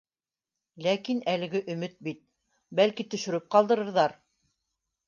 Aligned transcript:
Ләкин 0.85 1.21
әлеге 1.35 1.61
өмөт 1.75 2.01
бит, 2.09 2.25
бәлки, 2.81 3.07
төшөрөп 3.13 3.51
ҡалдырырҙар 3.59 4.19